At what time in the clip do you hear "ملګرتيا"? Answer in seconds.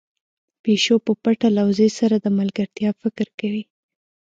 2.39-2.89